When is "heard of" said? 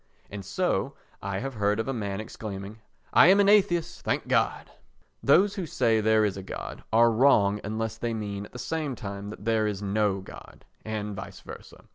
1.53-1.87